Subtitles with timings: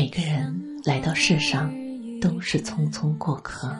[0.00, 1.70] 每个人来到世上
[2.22, 3.76] 都是匆匆过客，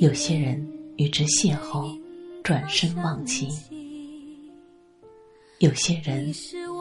[0.00, 0.66] 有些人
[0.96, 2.00] 与之邂逅，
[2.42, 3.48] 转身忘记；
[5.58, 6.32] 有些人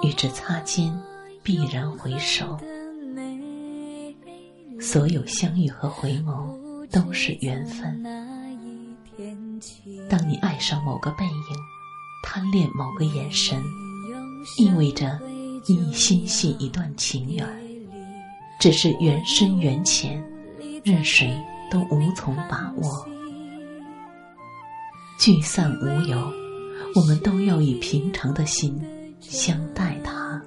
[0.02, 0.98] 与之擦肩，
[1.44, 2.58] 必然回首。
[4.80, 8.02] 所有相遇和回眸都是缘分。
[10.10, 11.58] 当你爱上某个背影，
[12.24, 13.62] 贪恋某个眼神，
[14.58, 15.20] 意味着。
[15.67, 17.48] 你心系一段情缘，
[18.59, 20.22] 只是缘深缘浅，
[20.84, 21.38] 任谁
[21.70, 23.08] 都无从把握。
[25.20, 26.32] 聚散无由，
[26.95, 28.82] 我们都要以平常的心
[29.20, 30.42] 相待他。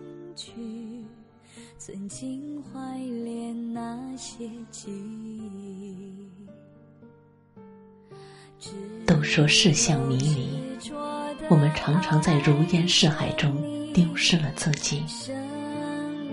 [9.06, 10.90] 都说世相迷离，
[11.48, 13.54] 我们常常在如烟似海中。
[13.94, 15.04] 丢失了自己，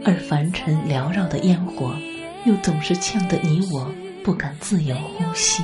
[0.03, 1.95] 而凡尘缭绕的烟火，
[2.43, 3.89] 又总是呛得你我
[4.23, 5.63] 不敢自由呼吸。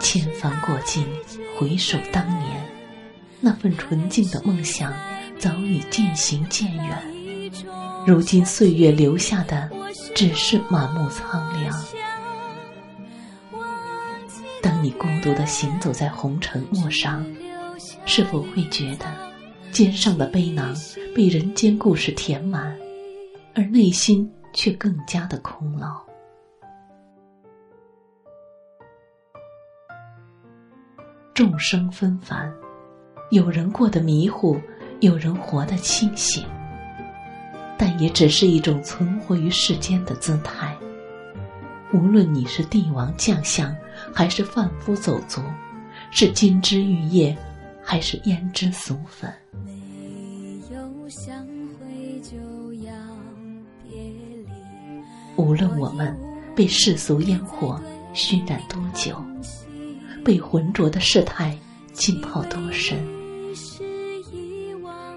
[0.00, 1.06] 千帆过尽，
[1.58, 2.66] 回首当年，
[3.38, 4.90] 那份纯净的梦想
[5.38, 6.98] 早已渐行渐远。
[8.06, 9.70] 如今岁月留下的，
[10.14, 11.84] 只是满目苍凉。
[14.62, 17.24] 当你孤独的行走在红尘陌上，
[18.04, 19.06] 是否会觉得？
[19.72, 20.74] 肩上的背囊
[21.14, 22.74] 被人间故事填满，
[23.54, 26.00] 而内心却更加的空劳。
[31.34, 32.50] 众生纷繁，
[33.30, 34.58] 有人过得迷糊，
[35.00, 36.42] 有人活得清醒，
[37.76, 40.74] 但也只是一种存活于世间的姿态。
[41.92, 43.76] 无论你是帝王将相，
[44.14, 45.42] 还是贩夫走卒，
[46.10, 47.36] 是金枝玉叶。
[47.88, 49.32] 还是胭脂俗粉。
[55.36, 56.18] 无论我们
[56.56, 57.80] 被世俗烟火
[58.12, 59.16] 熏染多久，
[60.24, 61.56] 被浑浊的世态
[61.92, 62.98] 浸泡多深，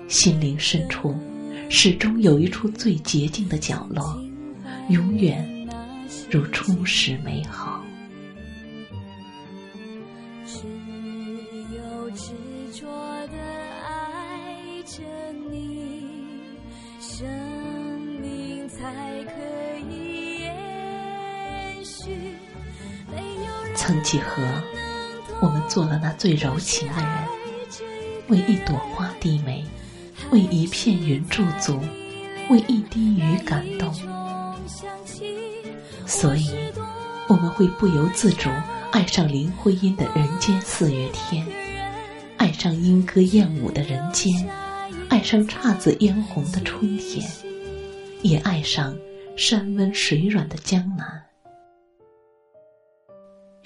[0.08, 1.16] 心灵深处
[1.72, 4.22] 始终有一处最洁净的角落，
[4.90, 5.68] 永远
[6.30, 7.79] 如初时美好。
[23.80, 24.44] 曾几何，
[25.40, 27.28] 我们做了那最柔情的人，
[28.28, 29.64] 为一朵花低眉，
[30.32, 31.80] 为一片云驻足，
[32.50, 33.96] 为一滴雨感动。
[36.06, 36.52] 所以，
[37.30, 38.50] 我们会不由自主
[38.92, 41.48] 爱上林徽因的人间四月天，
[42.36, 44.46] 爱上莺歌燕舞的人间，
[45.08, 47.26] 爱上姹紫嫣红的春天，
[48.24, 48.94] 也爱上
[49.38, 51.29] 山温水软的江南。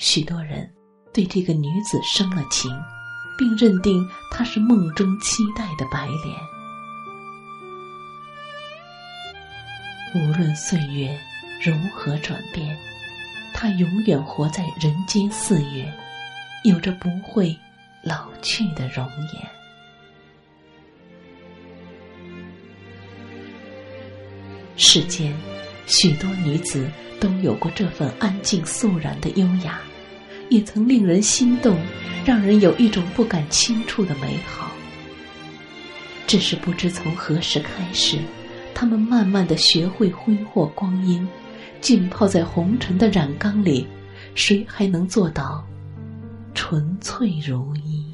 [0.03, 0.69] 许多人
[1.13, 2.69] 对这个女子生了情，
[3.37, 6.37] 并认定她是梦中期待的白莲。
[10.13, 11.17] 无论岁月
[11.63, 12.77] 如何转变，
[13.53, 15.89] 她永远活在人间四月，
[16.65, 17.57] 有着不会
[18.03, 19.49] 老去的容颜。
[24.75, 25.33] 世间
[25.87, 26.91] 许多女子
[27.21, 29.79] 都有过这份安静肃然的优雅。
[30.53, 31.75] 也曾令人心动，
[32.23, 34.71] 让人有一种不敢轻触的美好。
[36.27, 38.19] 只是不知从何时开始，
[38.71, 41.27] 他们慢慢的学会挥霍光阴，
[41.81, 43.87] 浸泡在红尘的染缸里，
[44.35, 45.65] 谁还能做到
[46.53, 48.12] 纯粹如一？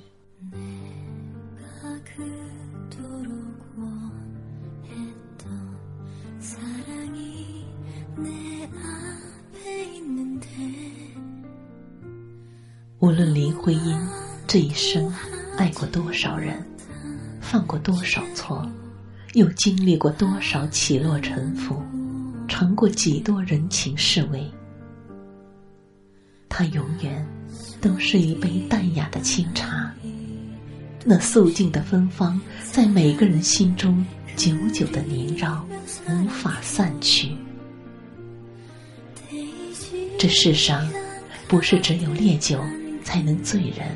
[12.99, 13.97] 无论林徽因
[14.45, 15.09] 这一生
[15.57, 16.61] 爱过多少人，
[17.39, 18.69] 犯过多少错，
[19.35, 21.81] 又经历过多少起落沉浮，
[22.45, 24.45] 尝过几多人情世味，
[26.49, 27.25] 她永远
[27.79, 29.89] 都是一杯淡雅的清茶。
[31.05, 34.05] 那素净的芬芳，在每个人心中
[34.35, 35.65] 久久的萦绕，
[36.09, 37.31] 无法散去。
[40.17, 40.85] 这世上，
[41.47, 42.61] 不是只有烈酒
[43.09, 43.88] 才能醉人，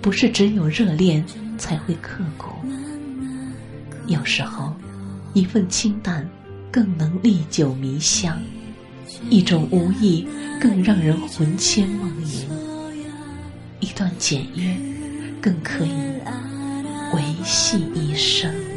[0.00, 1.24] 不是只有热恋
[1.58, 2.46] 才会刻骨。
[4.06, 4.72] 有时候，
[5.34, 6.24] 一份清淡
[6.70, 8.40] 更能历久弥香，
[9.28, 10.28] 一种无意
[10.60, 12.48] 更让人魂牵梦萦，
[13.80, 14.76] 一段简约
[15.42, 15.90] 更可以
[17.12, 18.69] 维系一生。